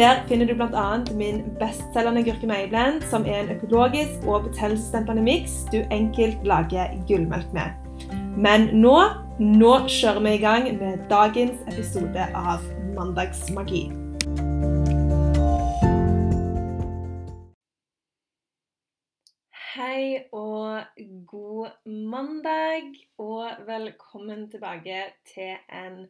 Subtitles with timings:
[0.00, 1.04] Der finner du bl.a.
[1.14, 7.74] min bestselgende gurkemeieblend, som er en økologisk og betennelsesdempende miks du enkelt lager gullmelk med.
[8.32, 8.94] Men nå,
[9.38, 13.82] nå kjører vi i gang med dagens episode av Mandagsmagi.
[19.74, 20.80] Hei og
[21.34, 22.88] god mandag,
[23.18, 25.02] og velkommen tilbake
[25.34, 26.06] til en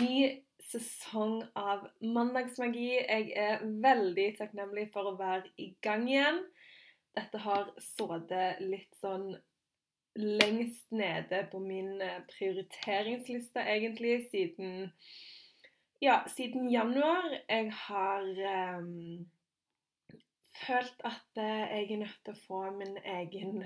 [0.00, 0.32] ny
[0.72, 2.90] sesong av Mandagsmagi.
[2.98, 6.42] Jeg er veldig takknemlig for å være i gang igjen.
[7.16, 9.34] Dette har sittet litt sånn
[10.16, 12.00] lengst nede på min
[12.32, 14.90] prioriteringsliste, egentlig, siden
[16.02, 17.28] Ja, siden januar.
[17.46, 18.24] Jeg har
[18.80, 19.22] um,
[20.66, 23.62] følt at eh, jeg er nødt til å få min egen,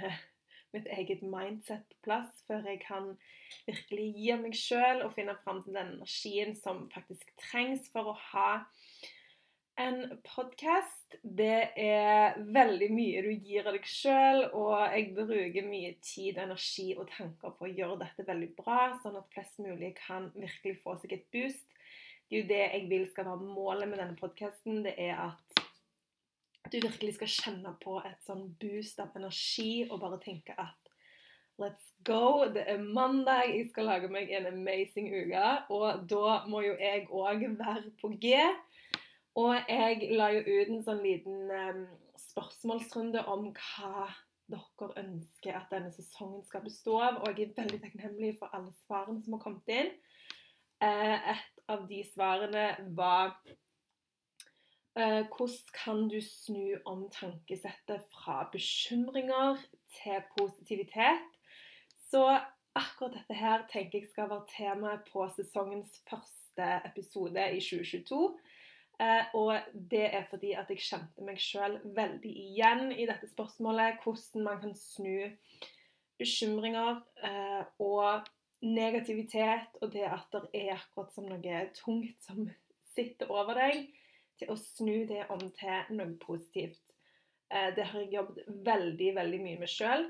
[0.75, 3.13] mitt eget mindset på plass før jeg kan
[3.67, 8.13] virkelig gi av meg sjøl og finne fram til den energien som faktisk trengs for
[8.13, 8.51] å ha
[9.77, 11.19] en podkast.
[11.23, 16.89] Det er veldig mye du gir av deg sjøl, og jeg bruker mye tid, energi
[16.97, 20.97] og tanker på å gjøre dette veldig bra, sånn at flest mulig kan virkelig få
[21.03, 21.67] seg et boost.
[22.27, 24.83] Det er jo det jeg vil skal være målet med denne podkasten.
[24.83, 25.46] Det er at
[26.73, 30.87] du virkelig skal kjenne på et sånn boost av energi og bare tenke at
[31.59, 35.47] let's go, det er mandag, jeg skal lage meg en amazing uke.
[35.73, 38.37] Og da må jo jeg òg være på G.
[39.37, 41.83] Og jeg la jo ut en sånn liten um,
[42.21, 44.07] spørsmålsrunde om hva
[44.47, 47.21] dere ønsker at denne sesongen skal bestå av.
[47.25, 49.93] Og jeg er veldig takknemlig for alle svarene som har kommet inn.
[50.81, 52.67] Uh, et av de svarene
[52.97, 53.37] var
[54.97, 59.61] hvordan kan du snu om tankesettet fra bekymringer
[59.99, 61.27] til positivitet?
[62.11, 62.23] Så
[62.77, 68.39] akkurat dette her tenker jeg skal være temaet på sesongens første episode i 2022.
[69.01, 69.59] Eh, og
[69.91, 74.01] det er fordi at jeg kjente meg sjøl veldig igjen i dette spørsmålet.
[74.05, 75.29] Hvordan man kan snu
[76.17, 78.25] bekymringer eh, og
[78.65, 82.49] negativitet og det at det er akkurat som noe tungt som
[82.97, 83.85] sitter over deg
[84.39, 86.95] til å snu det om til noe positivt.
[87.51, 90.09] Eh, det har jeg jobbet veldig, veldig mye med sjøl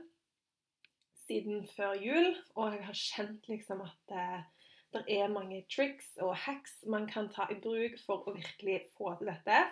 [1.27, 4.45] siden før jul, og jeg har kjent liksom at eh,
[4.95, 9.17] det er mange triks og hacks man kan ta i bruk for å virkelig få
[9.19, 9.65] til dette.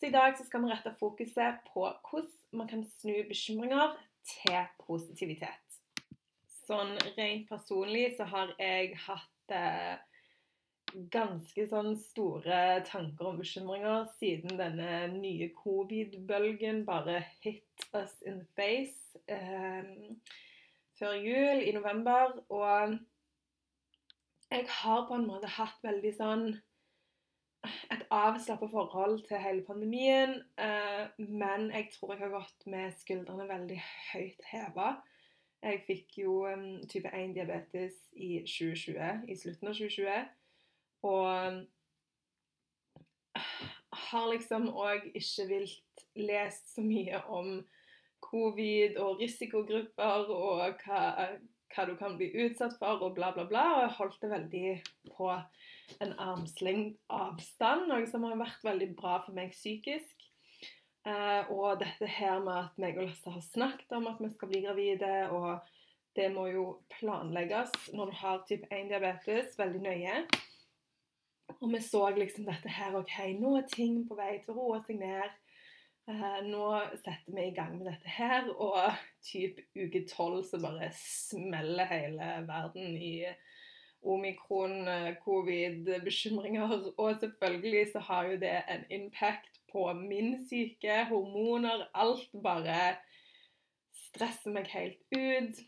[0.00, 3.94] Så i dag så skal vi rette fokuset på hvordan man kan snu bekymringer
[4.26, 5.78] til positivitet.
[6.64, 9.94] Sånn rent personlig så har jeg hatt eh,
[11.12, 18.46] ganske sånn store tanker og bekymringer siden denne nye covid-bølgen bare hit us in the
[18.58, 19.88] face eh,
[20.98, 22.36] før jul i november.
[22.48, 22.98] Og
[24.50, 26.46] jeg har på en måte hatt veldig sånn
[27.64, 30.36] et avslappa forhold til hele pandemien.
[30.60, 33.80] Eh, men jeg tror jeg har gått med skuldrene veldig
[34.12, 34.94] høyt heva.
[35.64, 40.26] Jeg fikk jo um, type 1-diabetes i 2020, i slutten av 2020.
[41.04, 41.64] Og
[43.94, 47.58] har liksom òg ikke vilt lest så mye om
[48.24, 51.02] covid og risikogrupper og hva,
[51.74, 53.64] hva, du kan bli utsatt for og bla, bla, bla.
[53.74, 54.68] Og jeg holdt det veldig
[55.16, 55.30] på
[56.04, 60.14] en armslengd avstand, noe som har vært veldig bra for meg psykisk.
[61.04, 64.48] Uh, og dette her med at meg og Lasse har snakket om at vi skal
[64.48, 65.58] bli gravide, og
[66.16, 70.22] det må jo planlegges når du har type 1-diabetes, veldig nøye.
[71.60, 74.82] Og vi så liksom dette her OK, nå er ting på vei til å roe
[74.86, 75.40] seg ned.
[76.04, 76.66] Uh, nå
[77.00, 78.92] setter vi i gang med dette her, og
[79.24, 83.14] typ uke tolv så bare smeller hele verden i
[84.04, 86.92] omikron, eh, covid, bekymringer.
[87.00, 91.04] Og selvfølgelig så har jo det en impact på min syke.
[91.08, 91.88] Hormoner.
[91.94, 92.98] Alt bare
[94.10, 95.64] stresser meg helt ut.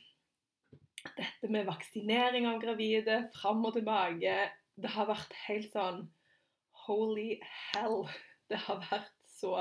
[1.17, 4.37] Dette med vaksinering av gravide, fram og tilbake
[4.77, 6.07] det har vært helt sånn
[6.87, 8.05] Holy hell.
[8.47, 9.57] Det har vært så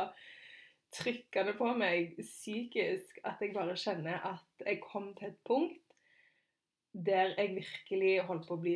[0.93, 5.81] trykkende på meg psykisk at jeg bare kjenner at jeg kom til et punkt
[6.95, 8.75] der jeg virkelig holdt på å bli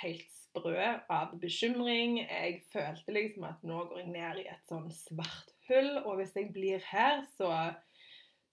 [0.00, 2.18] helt sprø av bekymring.
[2.24, 6.34] Jeg følte liksom at nå går jeg ned i et sånn svart hull, og hvis
[6.34, 7.52] jeg blir her, så,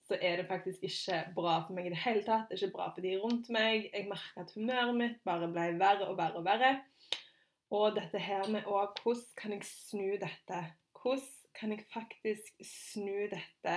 [0.08, 2.48] så er det faktisk ikke bra for meg i det hele tatt.
[2.48, 3.90] Det er ikke bra for de rundt meg.
[3.92, 6.70] Jeg merker at humøret mitt bare ble verre og verre og verre.
[7.76, 10.60] Og dette her med òg Hvordan kan jeg snu dette?
[10.96, 11.26] Hvordan
[11.58, 13.76] kan jeg faktisk snu dette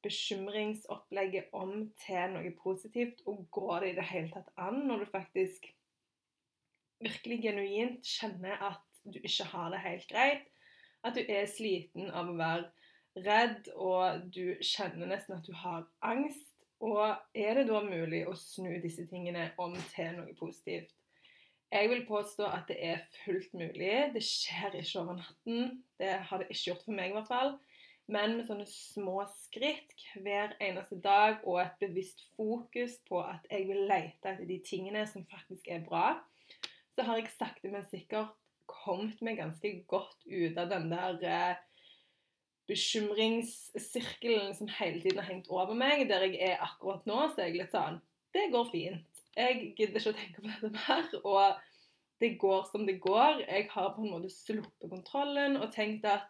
[0.00, 3.20] bekymringsopplegget om til noe positivt?
[3.28, 5.68] Og går det i det hele tatt an når du faktisk
[7.04, 10.48] virkelig genuint kjenner at du ikke har det helt greit?
[11.04, 12.70] At du er sliten av å være
[13.16, 16.46] redd, og du kjenner nesten at du har angst.
[16.80, 17.02] Og
[17.36, 20.94] er det da mulig å snu disse tingene om til noe positivt?
[21.70, 23.92] Jeg vil påstå at det er fullt mulig.
[24.14, 25.82] Det skjer ikke over natten.
[26.00, 27.52] Det har det ikke gjort for meg, i hvert fall.
[28.10, 33.68] Men med sånne små skritt hver eneste dag og et bevisst fokus på at jeg
[33.68, 36.16] vil lete etter de tingene som faktisk er bra,
[36.96, 38.34] så har jeg sakte, men sikkert
[38.70, 41.60] kommet meg ganske godt ut av den der eh,
[42.70, 46.06] bekymringssirkelen som hele tiden har hengt over meg.
[46.10, 48.00] Der jeg er akkurat nå, så er jeg litt sånn
[48.34, 49.22] Det går fint.
[49.36, 51.08] Jeg gidder ikke å tenke på dette mer.
[51.24, 51.44] Og
[52.20, 53.42] det går som det går.
[53.46, 56.28] Jeg har på en måte sluppet kontrollen og tenkt at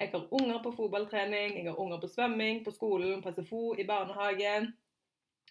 [0.00, 3.84] jeg har unger på fotballtrening, jeg har unger på svømming, på skolen, på SFO, i
[3.86, 4.72] barnehagen.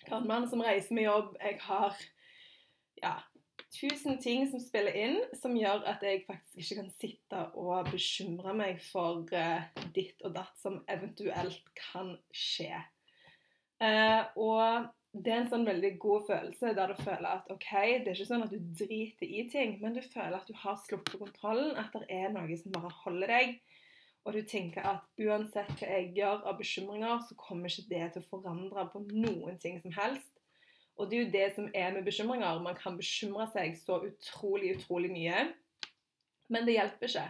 [0.01, 1.35] Jeg har en mann som reiser med jobb.
[1.39, 1.95] Jeg har
[3.03, 3.13] ja,
[3.71, 8.55] tusen ting som spiller inn, som gjør at jeg faktisk ikke kan sitte og bekymre
[8.57, 12.81] meg for uh, ditt og datt som eventuelt kan skje.
[13.81, 17.69] Uh, og det er en sånn veldig god følelse der du føler at OK,
[18.03, 20.79] det er ikke sånn at du driter i ting, men du føler at du har
[20.85, 23.57] sluppet kontrollen, at det er noe som bare holder deg.
[24.21, 28.21] Og du tenker at uansett hva jeg gjør av bekymringer, så kommer ikke det til
[28.21, 30.29] å forandre på noen ting som helst.
[31.01, 32.59] Og det er jo det som er med bekymringer.
[32.61, 35.47] Man kan bekymre seg så utrolig, utrolig mye.
[36.53, 37.23] Men det hjelper ikke.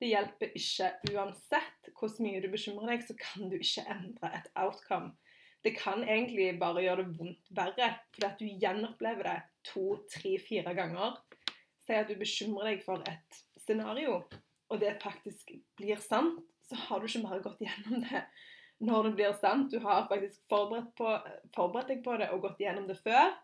[0.00, 4.48] Det hjelper ikke uansett hvor mye du bekymrer deg, så kan du ikke endre et
[4.56, 5.12] outcome.
[5.64, 9.36] Det kan egentlig bare gjøre det vondt verre, fordi at du gjenopplever det
[9.68, 11.20] to, tre, fire ganger.
[11.84, 14.18] Si at du bekymrer deg for et scenario,
[14.72, 18.24] og det faktisk blir sant, så har du ikke bare gått gjennom det
[18.84, 19.72] når det blir sant.
[19.72, 21.10] Du har faktisk forberedt, på,
[21.56, 23.34] forberedt, deg på det og gått gjennom det før.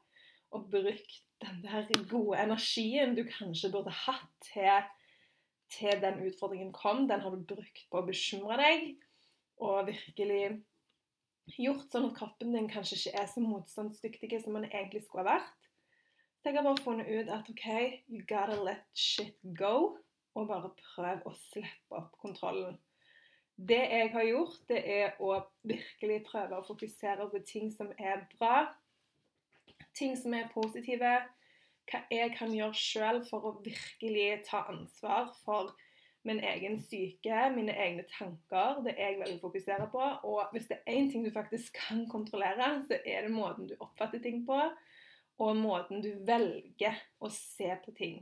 [0.56, 4.88] Og brukt den der gode energien du kanskje burde hatt til,
[5.72, 7.06] til den utfordringen kom.
[7.08, 8.90] Den har du brukt på å bekymre deg
[9.60, 10.60] og virkelig
[11.60, 15.36] gjort sånn at kroppen din kanskje ikke er så motstandsdyktig som den egentlig skulle ha
[15.36, 15.56] vært.
[16.44, 17.66] Jeg har bare funnet ut at OK,
[18.08, 19.98] you gotta let shit go.
[20.38, 22.78] Og bare prøv å slippe opp kontrollen.
[23.68, 25.34] Det jeg har gjort, det er å
[25.68, 28.70] virkelig prøve å fokusere på ting som er bra.
[29.96, 31.12] Ting som er positive.
[31.90, 35.74] Hva jeg kan gjøre sjøl for å virkelig ta ansvar for
[36.28, 38.80] min egen syke, mine egne tanker.
[38.84, 40.06] Det jeg vil fokusere på.
[40.28, 43.76] Og hvis det er én ting du faktisk kan kontrollere, så er det måten du
[43.80, 44.60] oppfatter ting på,
[45.40, 48.20] og måten du velger å se på ting.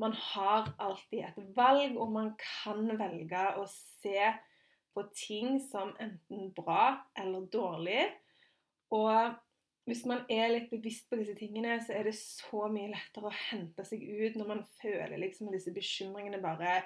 [0.00, 4.32] Man har alltid et valg, og man kan velge å se
[4.96, 8.06] på ting som enten bra eller dårlig.
[8.96, 9.36] Og
[9.86, 13.38] hvis man er litt bevisst på disse tingene, så er det så mye lettere å
[13.50, 16.80] hente seg ut når man føler liksom disse bekymringene bare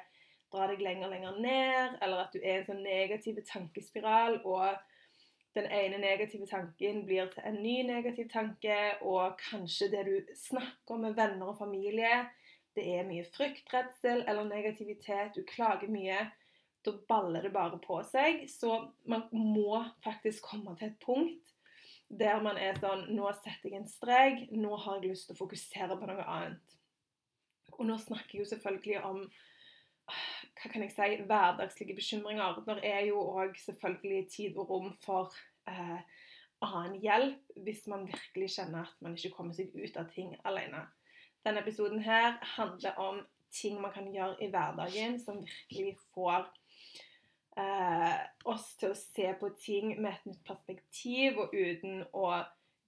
[0.51, 4.41] drar deg lenger og lenger ned, eller at du er i en sånn negativ tankespiral,
[4.43, 4.75] og
[5.55, 10.97] den ene negative tanken blir til en ny negativ tanke, og kanskje det du snakker
[10.97, 12.27] om med venner og familie,
[12.75, 16.27] det er mye frykt, redsel eller negativitet, du klager mye
[16.87, 18.45] da baller det bare på seg.
[18.51, 18.73] Så
[19.11, 21.57] man må faktisk komme til et punkt
[22.11, 24.49] der man er sånn Nå setter jeg en strek.
[24.51, 26.77] Nå har jeg lyst til å fokusere på noe annet.
[27.79, 29.23] Og nå snakker jeg jo selvfølgelig om
[30.11, 32.59] hva kan jeg si, hverdagslige bekymringer.
[32.67, 35.31] Det er jo òg selvfølgelig tid og rom for
[35.71, 36.01] eh,
[36.67, 40.83] annen hjelp hvis man virkelig kjenner at man ikke kommer seg ut av ting alene.
[41.47, 43.23] Denne episoden her handler om
[43.55, 46.51] ting man kan gjøre i hverdagen som virkelig får
[47.59, 52.31] eh, oss til å se på ting med et nytt perspektiv, og uten å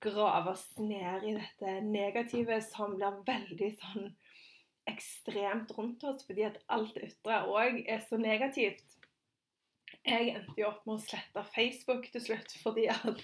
[0.03, 4.09] grave oss ned i dette negative som blir veldig sånn
[4.91, 8.99] ekstremt rundt oss, fordi at alt ytre òg er så negativt.
[10.03, 13.21] Jeg endte jo opp med å slette Facebook til slutt fordi at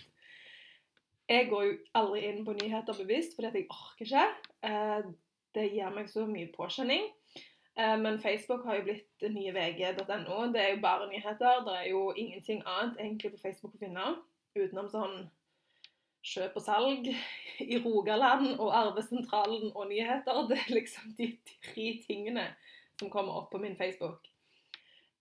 [1.29, 4.27] jeg går jo aldri inn på nyheter bevisst fordi at jeg orker ikke.
[4.69, 5.09] Eh,
[5.57, 7.09] det gir meg så mye påkjenning.
[7.79, 10.39] Eh, men Facebook har jo blitt nye vg.no.
[10.53, 11.61] Det er jo bare nyheter.
[11.67, 14.07] Det er jo ingenting annet egentlig på Facebook å finne
[14.59, 15.19] utenom sånn
[16.27, 17.07] kjøp og salg
[17.63, 20.43] i Rogaland og Arvesentralen og nyheter.
[20.51, 22.49] Det er liksom de tre tingene
[22.99, 24.27] som kommer opp på min Facebook.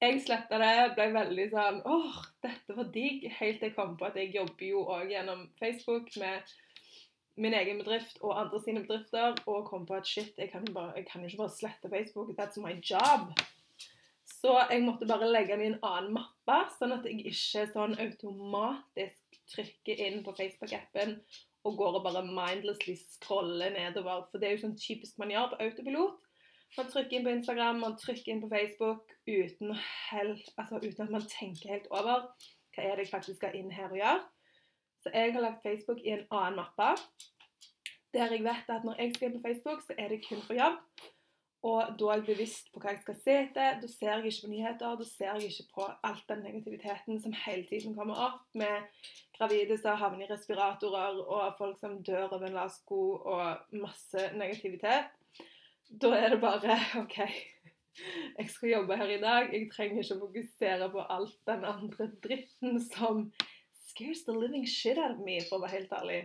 [0.02, 3.24] Jeg sletta det, ble veldig sånn åh, dette var digg.
[3.38, 6.58] Helt til jeg kom på at jeg jobber jo òg gjennom Facebook med
[7.38, 10.96] min egen bedrift og andre sine bedrifter, og kom på at shit, jeg kan, bare,
[10.98, 12.34] jeg kan ikke bare slette Facebook.
[12.40, 13.32] That's my job.
[14.28, 17.96] Så jeg måtte bare legge den i en annen mappe, sånn at jeg ikke sånn
[18.04, 21.18] automatisk trykker inn på Facebook-appen
[21.68, 24.28] og går og bare mindlessly scroller nedover.
[24.32, 26.24] For det er jo sånn typisk man gjør på autopilot.
[26.78, 29.74] Man trykker inn på Instagram, man trykker inn på Facebook uten,
[30.12, 32.28] helt, altså uten at man tenker helt over
[32.78, 34.26] hva er det jeg faktisk skal inn her og gjøre.
[35.08, 36.88] Så jeg har lagt Facebook i en annen mappe.
[38.14, 40.58] Der jeg vet at når jeg skal inn på Facebook, så er det kun for
[40.58, 40.82] jobb.
[41.64, 43.80] Og da er jeg bevisst på hva jeg skal se etter.
[43.80, 44.98] Da ser jeg ikke på nyheter.
[45.00, 49.78] Da ser jeg ikke på alt den negativiteten som hele tiden kommer opp, med gravide
[49.80, 55.08] som havner i respiratorer, og folk som dør av en lasko, og masse negativitet.
[55.88, 57.22] Da er det bare OK.
[58.38, 59.54] Jeg skal jobbe her i dag.
[59.56, 63.30] Jeg trenger ikke å fokusere på alt den andre dritten som
[63.98, 66.20] scares the living shit out of me, for å være helt ærlig.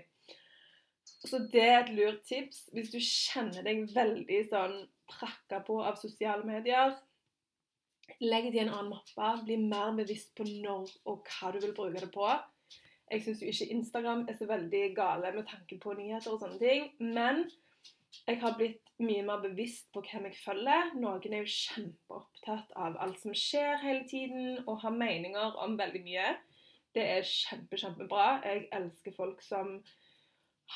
[1.05, 4.77] Så det er et lurt tips hvis du kjenner deg veldig sånn
[5.11, 6.95] prakka på av sosiale medier.
[8.23, 9.31] Legg det i en annen mappe.
[9.47, 12.29] Bli mer bevisst på når og hva du vil bruke det på.
[13.11, 16.89] Jeg syns ikke Instagram er så veldig gale med tanke på nyheter og sånne ting.
[17.03, 17.45] Men
[18.29, 20.95] jeg har blitt mye mer bevisst på hvem jeg følger.
[21.01, 26.03] Noen er jo kjempeopptatt av alt som skjer hele tiden, og har meninger om veldig
[26.07, 26.33] mye.
[26.95, 28.41] Det er kjempe, kjempebra.
[28.45, 29.79] Jeg elsker folk som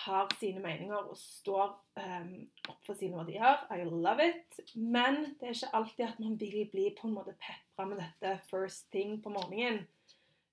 [0.05, 2.33] har sine meninger og står um,
[2.69, 3.63] opp for sine verdier.
[3.73, 4.61] I love it.
[4.75, 8.39] Men det er ikke alltid at man vil bli på en måte pepra med dette
[8.51, 9.87] first thing på morgenen.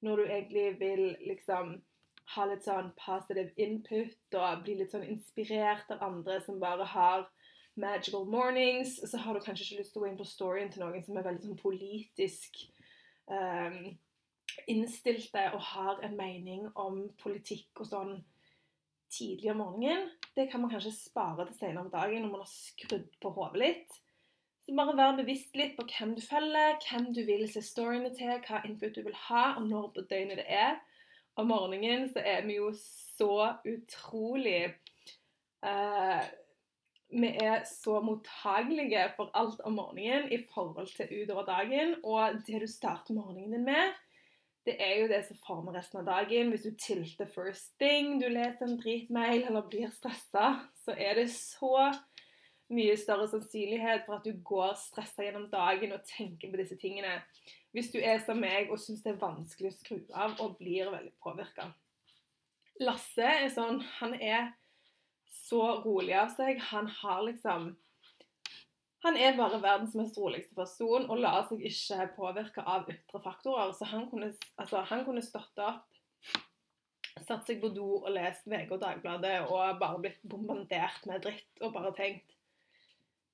[0.04, 1.78] Når du egentlig vil liksom
[2.34, 7.28] ha litt sånn positive input og bli litt sånn inspirert av andre som bare har
[7.80, 10.84] magical mornings, så har du kanskje ikke lyst til å gå inn på storyen til
[10.84, 12.60] noen som er veldig sånn politisk
[13.32, 13.96] um,
[14.68, 18.14] innstilte og har en mening om politikk og sånn
[19.14, 22.54] tidlig om morgenen, det kan man kanskje spare til senere om dagen når man har
[22.54, 24.00] skrudd på hodet litt.
[24.64, 28.38] Så bare vær bevisst litt på hvem du følger, hvem du vil se storyene til,
[28.48, 30.80] hva input du vil ha, og når på døgnet det er.
[31.36, 34.70] Om morgenen så er vi jo så utrolig
[35.66, 36.24] uh,
[37.14, 41.98] Vi er så mottagelige for alt om morgenen i forhold til utover dagen.
[42.04, 43.94] Og det du starter morgenen din med,
[44.66, 46.54] det er jo det som former resten av dagen.
[46.54, 50.54] Hvis du tilter first thing, du leser en dritmail eller blir stressa,
[50.86, 51.92] så er det så
[52.74, 57.20] mye større sannsynlighet for at du går stressa gjennom dagen og tenker på disse tingene.
[57.76, 60.92] Hvis du er som meg og syns det er vanskelig å skru av og blir
[60.94, 61.72] veldig påvirka.
[62.82, 64.54] Lasse er sånn Han er
[65.34, 66.62] så rolig av seg.
[66.72, 67.74] Han har liksom
[69.04, 73.74] han er bare verdens mest roligste person og lar seg ikke påvirke av ytre faktorer.
[73.76, 75.90] Så han kunne, altså, han kunne stått opp,
[77.28, 81.62] satt seg på do og lest VG og Dagbladet og bare blitt bombardert med dritt
[81.64, 82.32] og bare tenkt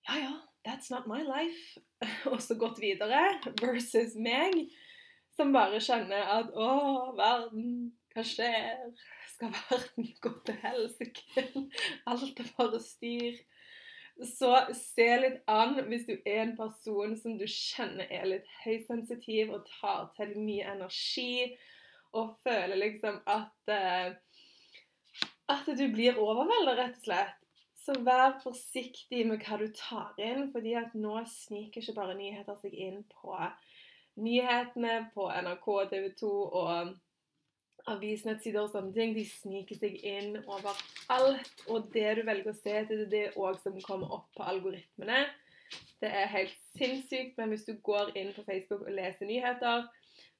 [0.08, 0.34] Ja, ja,
[0.66, 1.82] that's not my life.
[2.32, 3.20] Og så gått videre.
[3.60, 4.72] Versus meg,
[5.38, 6.70] som bare kjenner at Å,
[7.20, 8.88] verden, hva skjer?
[9.36, 11.46] Skal verden gå til helsike?
[12.10, 13.38] Alt er bare styr.
[14.20, 19.54] Så se litt an hvis du er en person som du kjenner er litt høysensitiv
[19.56, 21.56] og tar til mye energi,
[22.18, 24.18] og føler liksom at uh,
[25.50, 27.38] At du blir overveldet, rett og slett.
[27.80, 32.58] Så vær forsiktig med hva du tar inn, fordi at nå sniker ikke bare nyheter
[32.60, 33.34] seg inn på
[34.20, 36.30] nyhetene på NRK, TV 2
[36.62, 36.92] og
[37.94, 41.64] avisnettsider og sånne ting, de sniker seg inn overalt.
[41.68, 45.26] Og det du velger å se det er det òg som kommer opp på algoritmene.
[46.02, 49.90] Det er helt sinnssykt, men hvis du går inn på Facebook og leser nyheter,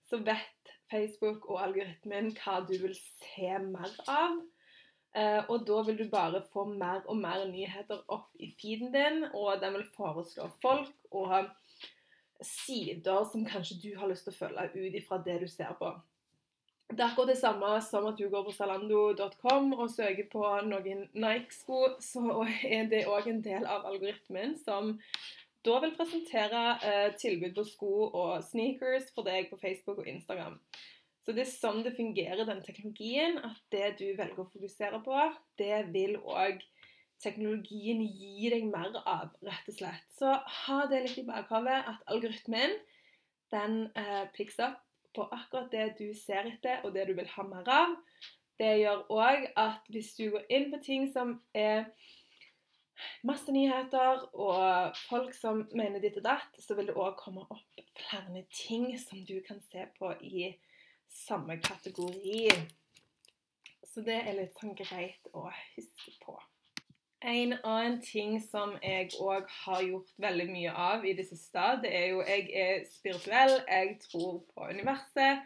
[0.10, 4.40] så vet Facebook og algoritmen hva du vil se mer av.
[5.18, 9.24] Eh, og da vil du bare få mer og mer nyheter opp i feeden din,
[9.34, 11.50] og den vil foreslå folk og
[12.46, 15.92] sider som kanskje du har lyst til å følge ut ifra det du ser på.
[16.90, 21.04] Det er akkurat det samme som at du går på salando.com og søker på noen
[21.14, 22.24] Nike-sko, så
[22.66, 24.96] er det òg en del av algoritmen som
[25.68, 30.58] da vil presentere eh, tilbud på sko og sneakers for deg på Facebook og Instagram.
[31.22, 35.22] Så det er sånn det fungerer, den teknologien, at det du velger å fokusere på,
[35.62, 36.64] det vil òg
[37.22, 40.06] teknologien gi deg mer av, rett og slett.
[40.18, 42.80] Så ha det litt i bakhodet at algoritmen
[43.54, 44.82] den eh, picks up
[45.20, 47.98] på akkurat det du ser etter, og det du vil ha mer av.
[48.60, 51.92] Det gjør òg at hvis du går inn på ting som er
[53.24, 57.84] masse nyheter og folk som mener ditt og datt, så vil det òg komme opp
[58.00, 60.50] flere ting som du kan se på i
[61.10, 62.50] samme kategori.
[63.88, 66.36] Så det er litt sånn greit å huske på.
[67.22, 71.92] En annen ting som jeg òg har gjort veldig mye av i det siste, det
[71.96, 75.42] er jo Jeg er spirituell, jeg tror på universet.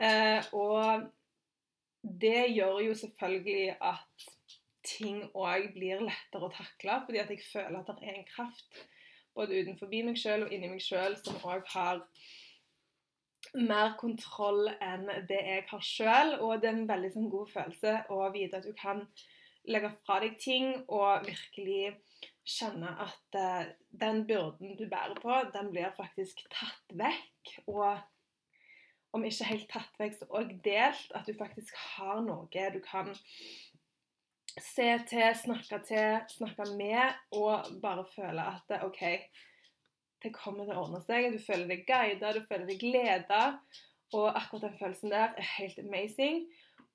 [0.00, 1.10] Eh, og
[2.02, 4.30] det gjør jo selvfølgelig at
[4.84, 8.80] ting òg blir lettere å takle, fordi at jeg føler at det er en kraft
[9.34, 12.02] både utenfor meg sjøl og inni meg sjøl som òg har
[13.58, 16.34] mer kontroll enn det jeg har sjøl.
[16.40, 19.06] Og det er en veldig sånn, god følelse å vite at du kan
[19.68, 21.96] legge fra deg ting og virkelig
[22.48, 23.68] kjenne at uh,
[24.00, 27.52] den byrden du bærer på, den blir faktisk tatt vekk.
[27.70, 28.00] Og
[29.12, 31.12] om ikke helt tatt vekk, så òg delt.
[31.14, 33.12] At du faktisk har noe du kan
[34.60, 39.02] se til, snakke til, snakke med, og bare føle at OK,
[40.22, 41.30] det kommer til å ordne seg.
[41.32, 43.44] Du føler deg guidet, du føler deg gleda.
[44.12, 46.44] Og akkurat den følelsen der er helt amazing.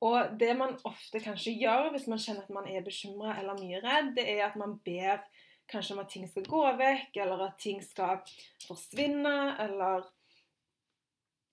[0.06, 3.82] Og det man ofte kanskje gjør hvis man kjenner at man er bekymra eller mye
[3.82, 5.24] redd, det er at man ber
[5.72, 8.22] kanskje om at ting skal gå vekk, eller at ting skal
[8.68, 10.06] forsvinne, eller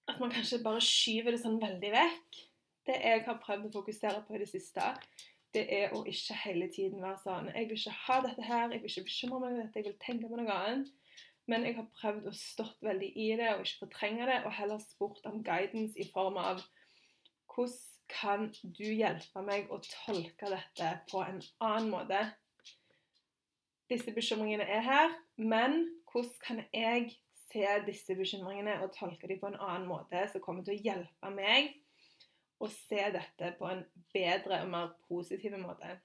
[0.08, 2.42] at man kanskje bare skyver det sånn veldig vekk.
[2.84, 4.92] Det jeg har prøvd å fokusere på i det siste,
[5.54, 8.82] det er å ikke hele tiden være sånn Jeg vil ikke ha dette her, jeg
[8.82, 10.92] vil ikke bekymre meg over dette, jeg vil tenke på noe annet.
[11.48, 14.80] Men jeg har prøvd å stått veldig i det og ikke fortrenge det, og heller
[14.82, 16.62] spurt om guidance i form av
[17.54, 22.20] hvordan kan du hjelpe meg å tolke dette på en annen måte?
[23.90, 27.14] Disse bekymringene er her, men hvordan kan jeg
[27.50, 31.32] se disse bekymringene og tolke dem på en annen måte som kommer til å hjelpe
[31.34, 31.74] meg
[32.62, 33.84] å se dette på en
[34.14, 35.98] bedre og mer positiv måte?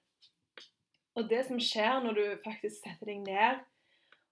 [1.17, 3.63] Og det som skjer når du faktisk setter deg ned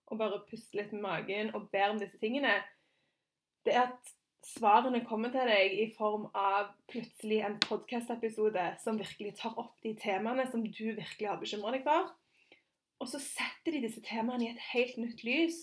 [0.07, 2.53] og bare puster litt med magen og ber om disse tingene,
[3.67, 4.13] det er at
[4.47, 9.93] svarene kommer til deg i form av plutselig en podkast-episode som virkelig tar opp de
[9.99, 12.13] temaene som du virkelig har bekymra deg for.
[13.03, 15.59] Og så setter de disse temaene i et helt nytt lys.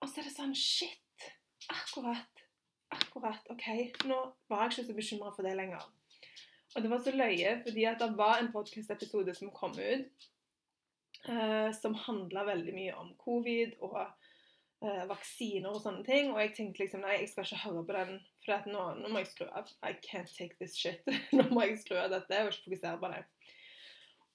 [0.00, 0.96] Og så er det sånn Shit!
[1.70, 2.44] Akkurat.
[2.90, 3.44] Akkurat.
[3.52, 3.66] OK,
[4.08, 4.18] nå
[4.50, 5.84] var jeg ikke så bekymra for det lenger.
[6.74, 10.26] Og det var så løye, fordi at det var en podkast-episode som kom ut,
[11.28, 14.00] eh, som handla veldig mye om covid og
[14.84, 16.32] eh, vaksiner og sånne ting.
[16.34, 18.14] Og jeg tenkte liksom nei, jeg skal ikke høre på den,
[18.44, 19.70] for nå, nå, må jeg skru av.
[19.86, 21.06] I can't take this shit.
[21.36, 23.22] nå må jeg skru av dette og ikke fokusere på det.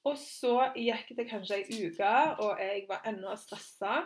[0.06, 4.04] Og så gikk det kanskje ei uke, og jeg var ennå stressa.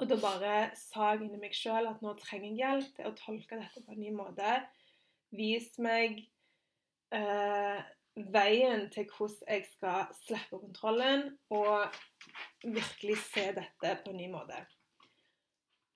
[0.00, 3.16] Og da bare sa jeg inni meg sjøl at nå trenger jeg hjelp til å
[3.18, 4.54] tolke dette på en ny måte.
[5.36, 6.22] Vis meg
[7.12, 7.82] eh,
[8.32, 11.92] veien til hvordan jeg skal slippe kontrollen og
[12.64, 14.62] virkelig se dette på en ny måte.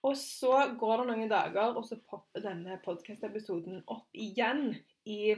[0.06, 4.68] Og så går det noen dager, og så popper denne podkast-episoden opp igjen
[5.02, 5.34] i,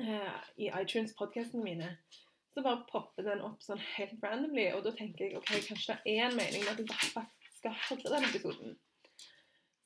[0.00, 1.92] uh, i iTunes-podkastene mine.
[2.54, 6.16] Så bare popper den opp sånn helt randomly, og da tenker jeg ok, kanskje det
[6.16, 8.74] er en mening med at jeg faktisk skal høre den episoden.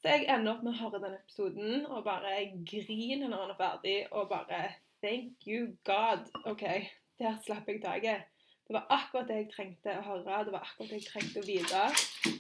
[0.01, 2.35] Så jeg ender opp med å høre den episoden og bare
[2.73, 4.65] griner når den er ferdig, og bare
[4.99, 6.25] Thank you God.
[6.49, 6.65] OK,
[7.21, 8.25] der slapp jeg taket.
[8.67, 10.45] Det var akkurat det jeg trengte å høre.
[10.49, 12.38] Det var akkurat det jeg trengte å vite.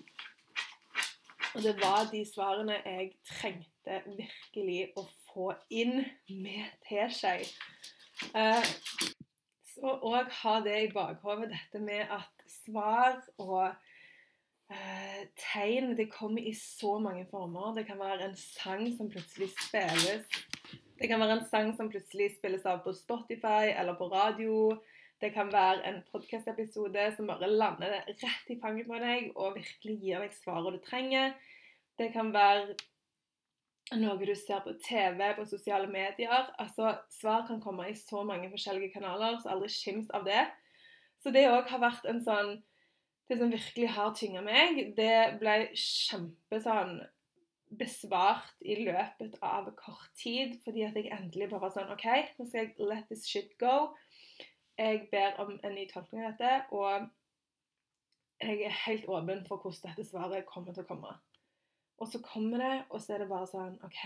[1.55, 7.37] Og det var de svarene jeg trengte virkelig å få inn med teskje.
[8.35, 8.65] Uh,
[9.73, 16.43] så òg ha det i bakhodet, dette med at svar og uh, tegn det kommer
[16.43, 17.75] i så mange former.
[17.79, 20.27] Det kan være en sang som plutselig spilles
[20.99, 24.55] det kan være en sang som plutselig spilles av på Spotify eller på radio.
[25.21, 29.97] Det kan være en podkast-episode som bare lander rett i fanget på deg og virkelig
[29.99, 31.33] gir deg svaret du trenger.
[31.99, 32.77] Det kan være
[33.99, 36.47] noe du ser på TV, på sosiale medier.
[36.63, 40.45] Altså, Svar kan komme i så mange forskjellige kanaler, så aldri skims av det.
[41.19, 42.59] Så det òg har vært en sånn
[43.29, 46.95] Det som virkelig har tynga meg, det ble kjempe sånn
[47.77, 52.07] besvart i løpet av kort tid, fordi at jeg endelig bare var sånn OK,
[52.39, 53.91] nå skal jeg let this shit go.
[54.79, 57.09] Jeg ber om en ny tolkning av dette, og
[58.39, 61.15] jeg er helt åpen for hvordan dette svaret kommer til å komme.
[61.99, 64.05] Og så kommer det, og så er det bare sånn OK,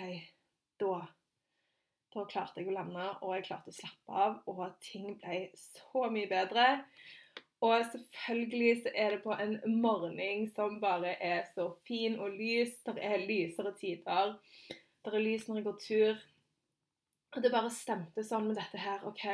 [0.81, 1.03] da
[2.13, 6.11] Da klarte jeg å lande, og jeg klarte å slappe av, og ting ble så
[6.13, 6.67] mye bedre.
[7.65, 12.75] Og selvfølgelig så er det på en morgen som bare er så fin og lys.
[12.85, 14.35] Det er lysere tider.
[14.69, 16.23] Det er lys når jeg går tur.
[17.33, 19.07] Og det bare stemte sånn med dette her.
[19.09, 19.25] OK,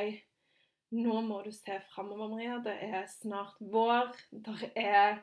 [0.96, 2.59] Nå må du se framover, Maria.
[2.64, 4.14] Det er snart vår.
[4.33, 5.20] Det er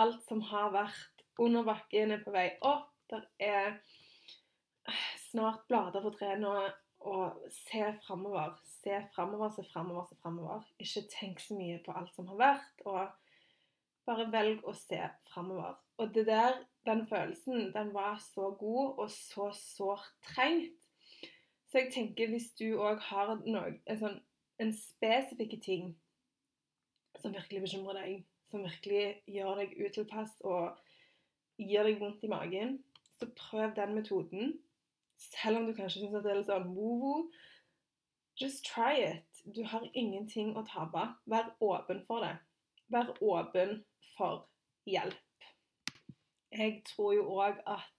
[0.00, 2.94] alt som har vært under bakken, er på vei opp.
[3.08, 3.76] Det er
[5.28, 6.54] snart blader på trærne.
[7.08, 8.56] Og se framover.
[8.80, 10.64] Se framover, se framover, se framover.
[10.82, 14.98] Ikke tenk så mye på alt som har vært, og bare velg å se
[15.28, 15.76] framover.
[16.00, 20.80] Og det der, den følelsen, den var så god og så sårt trengt.
[21.68, 24.16] Så jeg tenker hvis du òg har noe, en, sånn,
[24.58, 25.92] en spesifikk ting
[27.22, 30.78] som virkelig bekymrer deg, som virkelig gjør deg utilpass og
[31.58, 32.78] gir deg vondt i magen,
[33.18, 34.56] så prøv den metoden.
[35.18, 37.28] Selv om du kanskje syns det er litt sånn woo-woo.
[38.38, 39.42] Just try it.
[39.42, 41.08] Du har ingenting å tape.
[41.26, 42.36] Vær åpen for det.
[42.94, 43.80] Vær åpen
[44.14, 44.46] for
[44.86, 45.18] hjelp.
[46.54, 47.97] Jeg tror jo òg at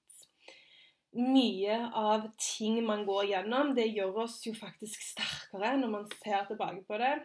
[1.18, 6.46] mye av ting man går gjennom, det gjør oss jo faktisk sterkere når man ser
[6.50, 7.16] tilbake på det.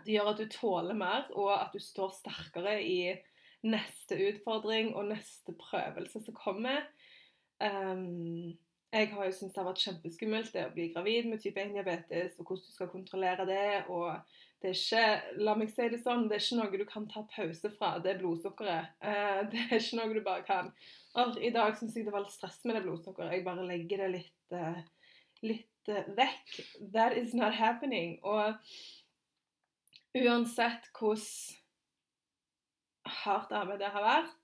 [0.00, 3.12] Det gjør at du tåler mer, og at du står sterkere i
[3.62, 6.86] neste utfordring og neste prøvelse som kommer.
[7.62, 8.54] Um,
[8.92, 12.34] jeg har jo syntes det har vært kjempeskummelt det å bli gravid med type 1-diabetes,
[12.38, 13.84] og hvordan du skal kontrollere det.
[13.88, 14.16] og
[14.62, 17.24] det er ikke la meg si det sånn, det er ikke noe du kan ta
[17.30, 18.92] pause fra, det blodsukkeret.
[19.04, 20.72] Uh, det er ikke noe du bare kan.
[21.20, 23.34] Og I dag syns jeg det var litt stress med det blodsukkeret.
[23.36, 24.78] Jeg bare legger det litt, uh,
[25.44, 26.54] litt uh, vekk.
[26.94, 28.16] That is not happening.
[28.24, 28.56] Og
[30.16, 31.60] uansett hvordan
[33.22, 34.38] hardt arbeid det har vært,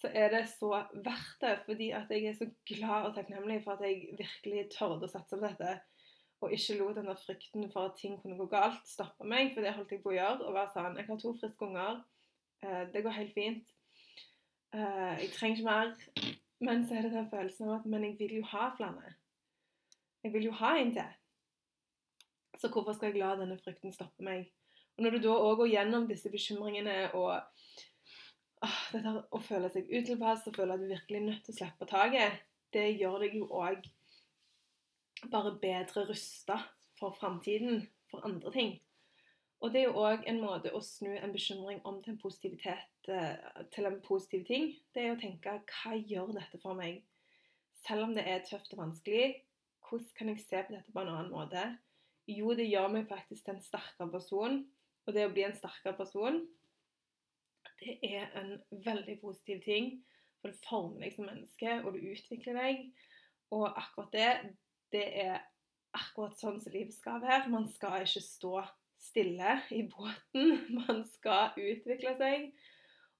[0.00, 1.54] så er det så verdt det.
[1.68, 5.38] Fordi at jeg er så glad og takknemlig for at jeg virkelig tørde å satse
[5.38, 5.76] på dette.
[6.42, 9.54] Og ikke lot den der frykten for at ting kunne gå galt, stoppe meg.
[9.54, 10.42] For det holdt jeg på å gjøre.
[10.42, 12.02] Og være sånn Jeg har to friske unger.
[12.64, 13.73] Eh, det går helt fint.
[14.74, 15.92] Eh, jeg trenger ikke mer.
[16.64, 19.14] Men så er det den følelsen av at Men jeg vil jo ha flere.
[20.24, 21.10] Jeg vil jo ha en til.
[22.58, 24.52] Så hvorfor skal jeg la denne frykten stoppe meg?
[24.96, 27.34] Og når du da òg går gjennom disse bekymringene og
[28.62, 31.58] åh, dette å føle seg utilpass og føle at du virkelig er nødt til å
[31.58, 32.38] slippe taket,
[32.72, 33.84] det gjør deg jo òg
[35.30, 36.60] bare bedre rusta
[36.98, 38.72] for framtiden, for andre ting.
[39.64, 43.08] Og det er jo òg en måte å snu en bekymring om til en positivitet
[43.08, 44.66] eh, til en positiv ting.
[44.92, 46.98] Det er å tenke hva gjør dette for meg?
[47.86, 49.38] Selv om det er tøft og vanskelig,
[49.88, 51.64] hvordan kan jeg se på dette på en annen måte?
[52.28, 54.60] Jo, det gjør meg faktisk til en sterkere person.
[55.04, 56.38] Og det å bli en sterkere person,
[57.80, 59.90] det er en veldig positiv ting.
[60.40, 62.86] For det former deg som menneske, og du utvikler deg.
[63.56, 64.30] Og akkurat det,
[64.92, 65.36] det er
[65.96, 67.48] akkurat sånn som livet skal være.
[67.48, 68.58] Man skal ikke stå
[69.04, 70.56] stille i båten.
[70.80, 72.52] Man skal utvikle seg.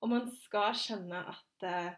[0.05, 1.93] Og man skal skjønne at, eh,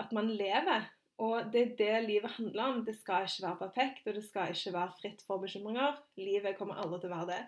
[0.00, 0.86] at man lever.
[1.20, 2.84] Og det er det livet handler om.
[2.86, 5.98] Det skal ikke være perfekt, og det skal ikke være fritt for bekymringer.
[6.16, 7.42] Livet kommer aldri til å være det.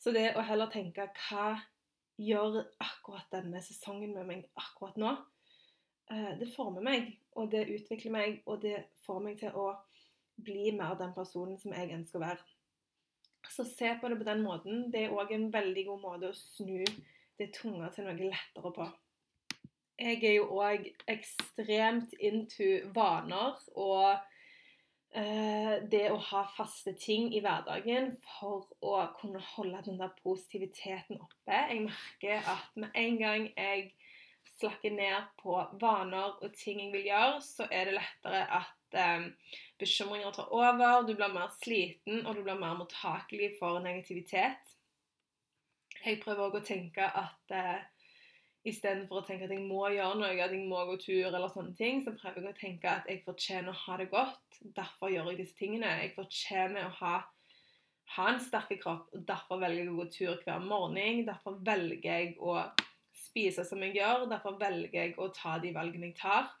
[0.00, 1.50] Så det å heller tenke hva
[2.20, 5.12] gjør akkurat denne sesongen med meg akkurat nå,
[6.10, 9.74] eh, det former meg, og det utvikler meg, og det får meg til å
[10.40, 12.59] bli mer den personen som jeg ønsker å være.
[13.50, 14.88] Så se på det på den måten.
[14.92, 16.84] Det er òg en veldig god måte å snu
[17.40, 18.88] det tunge til noe lettere på.
[20.00, 24.20] Jeg er jo òg ekstremt into vaner og
[25.10, 31.18] Eh, det å ha faste ting i hverdagen for å kunne holde den der positiviteten
[31.18, 31.56] oppe.
[31.56, 33.88] Jeg merker at med en gang jeg
[34.60, 39.28] slakker ned på vaner og ting jeg vil gjøre, så er det lettere at eh,
[39.80, 44.76] bekymringer tar over, du blir mer sliten, og du blir mer mottakelig for negativitet.
[46.00, 47.80] Jeg prøver òg å tenke at eh,
[48.68, 51.72] Istedenfor å tenke at jeg må gjøre noe, at jeg må gå tur, eller sånne
[51.78, 54.58] ting, så prøver jeg å tenke at jeg fortjener å ha det godt.
[54.76, 55.94] Derfor gjør jeg disse tingene.
[56.02, 57.14] Jeg fortjener å ha,
[58.18, 61.22] ha en sterk kropp, og derfor velger jeg å gå tur hver morgen.
[61.30, 62.58] Derfor velger jeg å
[63.16, 64.28] spise som jeg gjør.
[64.34, 66.52] Derfor velger jeg å ta de valgene jeg tar.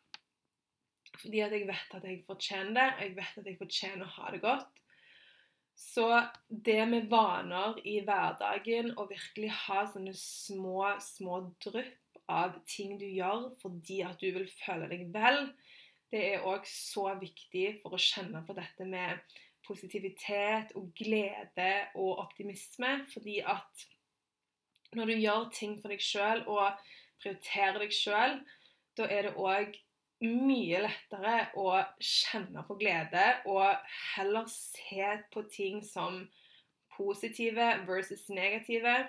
[1.20, 4.14] Fordi at jeg vet at jeg fortjener det, og jeg vet at jeg fortjener å
[4.16, 4.78] ha det godt.
[5.80, 6.06] Så
[6.48, 13.06] det med vaner i hverdagen, å virkelig ha sånne små, små drypp av ting du
[13.08, 15.48] gjør fordi at du vil føle deg vel,
[16.10, 19.20] det er òg så viktig for å kjenne på dette med
[19.66, 23.04] positivitet og glede og optimisme.
[23.12, 23.86] Fordi at
[24.98, 26.80] når du gjør ting for deg sjøl og
[27.22, 28.40] prioriterer deg sjøl,
[28.98, 29.78] da er det òg
[30.20, 31.72] mye lettere å
[32.04, 33.64] kjenne på glede og
[34.14, 36.26] heller se på ting som
[36.96, 39.06] positive versus negative.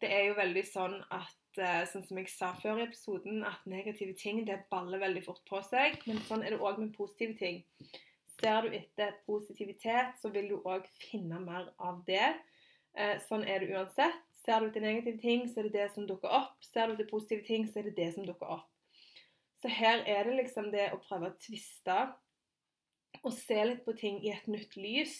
[0.00, 3.64] Det er jo veldig sånn at eh, sånn som jeg sa før i episoden, at
[3.70, 5.96] negative ting det baller veldig fort på seg.
[6.08, 7.62] Men sånn er det òg med positive ting.
[8.36, 12.34] Ser du etter positivitet, så vil du òg finne mer av det.
[12.98, 14.20] Eh, sånn er det uansett.
[14.44, 16.58] Ser du etter negative ting, så er det det som dukker opp.
[16.66, 18.73] Ser du etter positive ting, så er det det som dukker opp.
[19.64, 21.94] Så her er det liksom det å prøve å tviste
[23.24, 25.14] og se litt på ting i et nytt lys.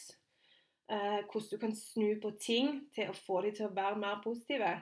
[0.93, 4.19] Eh, hvordan du kan snu på ting til å få dem til å være mer
[4.21, 4.75] positive.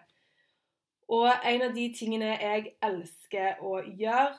[1.14, 4.34] Og en av de tingene jeg elsker å gjøre,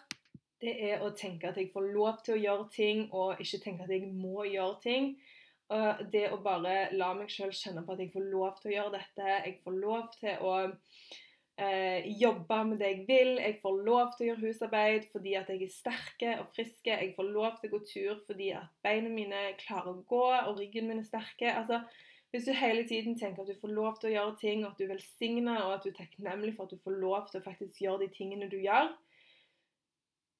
[0.59, 3.87] det er å tenke at jeg får lov til å gjøre ting, og ikke tenke
[3.87, 5.13] at jeg må gjøre ting.
[6.11, 8.97] Det å bare la meg sjøl kjenne på at jeg får lov til å gjøre
[8.97, 10.57] dette, jeg får lov til å
[11.57, 15.51] eh, jobbe med det jeg vil, jeg får lov til å gjøre husarbeid fordi at
[15.51, 19.11] jeg er sterke og friske, jeg får lov til å gå tur fordi at beina
[19.11, 21.53] mine klarer å gå, og ryggen min er sterke.
[21.53, 21.83] altså
[22.33, 24.79] hvis du hele tiden tenker at du får lov til å gjøre ting, og at
[24.81, 27.81] du velsigner, og at du er takknemlig for at du får lov til å faktisk
[27.83, 28.89] gjøre de tingene du gjør,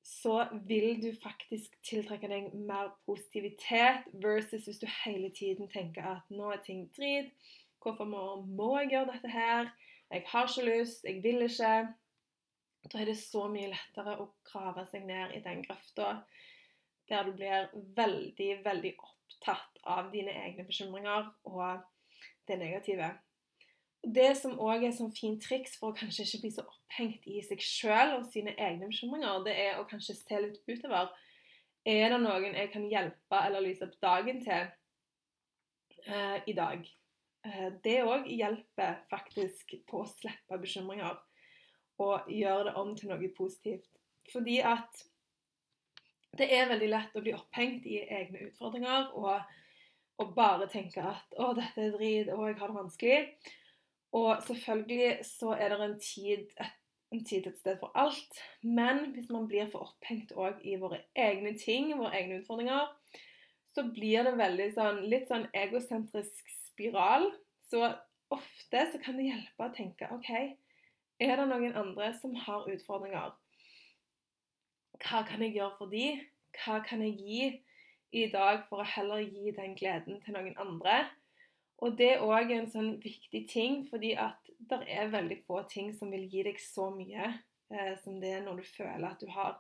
[0.04, 6.34] så vil du faktisk tiltrekke deg mer positivitet versus hvis du hele tiden tenker at
[6.34, 7.30] nå er ting drit.
[7.84, 9.69] Hvorfor må, må jeg gjøre dette her?
[10.11, 11.73] Jeg har ikke lyst, jeg vil ikke.
[12.91, 16.23] Da er det så mye lettere å grave seg ned i den grøfta
[17.09, 21.83] der du blir veldig, veldig opptatt av dine egne bekymringer og
[22.47, 23.09] det negative.
[24.03, 27.43] Det som òg er sånn fint triks for å kanskje ikke bli så opphengt i
[27.43, 31.11] seg sjøl og sine egne bekymringer, det er å kanskje se litt utover.
[31.87, 34.67] Er det noen jeg kan hjelpe eller lyse opp dagen til
[36.07, 36.83] uh, i dag?
[37.43, 41.17] Uh, det òg hjelper faktisk på å slippe bekymringer
[42.03, 43.89] og gjøre det om til noe positivt.
[44.32, 45.03] Fordi at
[46.38, 49.43] det er veldig lett å bli opphengt i egne utfordringer og,
[50.21, 52.32] og bare tenke at 'Å, dette er drit.
[52.34, 53.51] Å, jeg har det vanskelig'.
[54.13, 56.49] Og selvfølgelig så er det en tid,
[57.13, 58.41] en tid et sted for alt.
[58.62, 62.89] Men hvis man blir for opphengt òg i våre egne ting, våre egne utfordringer,
[63.73, 67.29] så blir det veldig sånn, litt sånn egosentrisk spiral.
[67.69, 67.86] Så
[68.33, 70.29] ofte så kan det hjelpe å tenke OK,
[71.23, 73.33] er det noen andre som har utfordringer?
[75.03, 76.23] Hva kan jeg gjøre for dem?
[76.57, 77.43] Hva kan jeg gi
[78.13, 81.03] i dag for å heller gi den gleden til noen andre?
[81.83, 85.91] Og det er òg en sånn viktig ting, fordi at det er veldig få ting
[85.97, 87.25] som vil gi deg så mye
[87.73, 89.57] eh, som det er når du føler at du har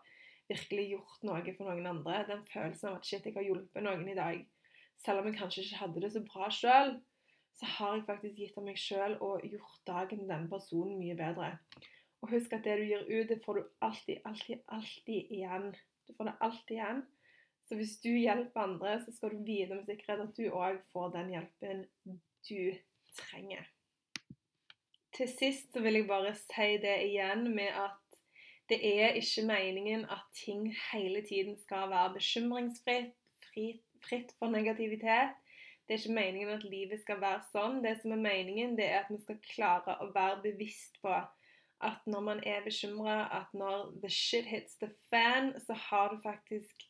[0.51, 2.21] virkelig gjort noe for noen andre.
[2.29, 4.43] Den følelsen av at shit, jeg har hjulpet noen i dag.
[5.05, 6.93] Selv om jeg kanskje ikke hadde det så bra sjøl,
[7.59, 11.17] så har jeg faktisk gitt av meg sjøl og gjort dagen til denne personen mye
[11.19, 11.49] bedre.
[12.23, 15.73] Og husk at det du gir ut, det får du alltid, alltid, alltid igjen.
[16.07, 17.03] Du får det alltid igjen.
[17.67, 21.13] Så hvis du hjelper andre, så skal du vite med sikkerhet at du òg får
[21.17, 21.85] den hjelpen
[22.47, 22.61] du
[23.19, 23.67] trenger.
[25.13, 27.99] Til sist så vil jeg bare si det igjen med at
[28.71, 33.11] det er ikke meningen at ting hele tiden skal være bekymringsfritt,
[33.43, 33.92] fritt
[34.39, 35.35] for negativitet.
[35.83, 37.81] Det er ikke meningen at livet skal være sånn.
[37.83, 41.11] Det som er meningen, det er at vi skal klare å være bevisst på
[41.83, 46.21] at når man er bekymra, at når the shit hits the fan, så har du
[46.23, 46.87] faktisk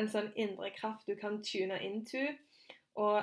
[0.00, 2.24] en sånn indre kraft du kan tune into.
[2.96, 3.20] Og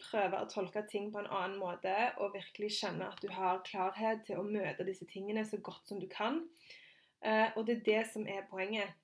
[0.00, 4.24] prøve å tolke ting på en annen måte og virkelig kjenne at du har klarhet
[4.24, 6.40] til å møte disse tingene så godt som du kan.
[7.20, 8.96] Uh, og det er det som er poenget.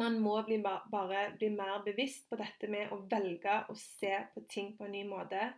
[0.00, 4.44] Man må bli bare bli mer bevisst på dette med å velge å se på
[4.48, 5.50] ting på en ny måte,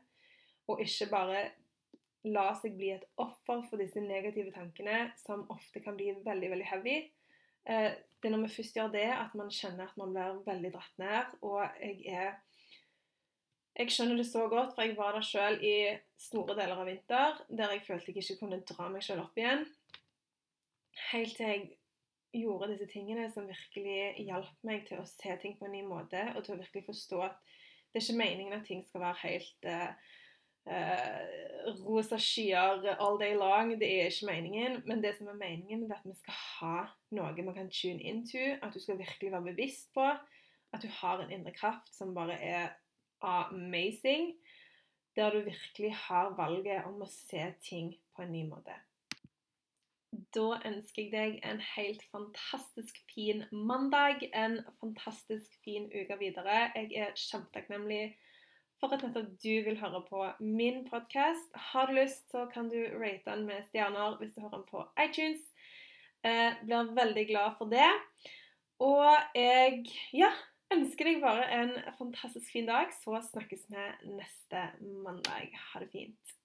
[0.66, 1.42] og ikke bare
[2.25, 6.70] la seg bli et offer for disse negative tankene, som ofte kan bli veldig, veldig
[6.70, 6.97] heavy.
[7.68, 10.73] Eh, det er når vi først gjør det, at man kjenner at man blir veldig
[10.73, 11.38] dratt ned.
[11.44, 12.35] Og jeg er
[13.75, 17.40] Jeg skjønner det så godt, for jeg var der sjøl i store deler av vinter
[17.51, 19.64] der jeg følte jeg ikke kunne dra meg sjøl opp igjen.
[21.11, 21.64] Helt til jeg
[22.35, 26.23] gjorde disse tingene som virkelig hjalp meg til å se ting på en ny måte,
[26.35, 27.38] og til å virkelig forstå at
[27.94, 29.90] det er ikke meningen at ting skal være helt uh,
[31.87, 33.70] rosa skyer all day long.
[33.79, 34.81] Det er ikke meningen.
[34.88, 36.79] Men det som er meningen, er at vi skal ha
[37.14, 38.42] noe man kan tune into.
[38.59, 40.09] At du skal virkelig være bevisst på
[40.75, 42.73] at du har en indre kraft som bare er
[43.23, 44.33] amazing.
[45.14, 48.75] Der du virkelig har valget om å se ting på en ny måte.
[50.35, 56.73] Da ønsker jeg deg en helt fantastisk fin mandag, en fantastisk fin uke videre.
[56.75, 58.16] Jeg er kjempetakknemlig
[58.81, 61.55] for at nettopp du vil høre på min podkast.
[61.70, 64.83] Har du lyst, så kan du rate den med stjerner hvis du hører den på
[65.05, 65.44] iTunes.
[66.27, 67.92] Eh, blir veldig glad for det.
[68.83, 69.85] Og jeg
[70.18, 70.33] ja,
[70.75, 73.87] ønsker deg bare en fantastisk fin dag, så snakkes vi
[74.18, 75.55] neste mandag.
[75.70, 76.43] Ha det fint.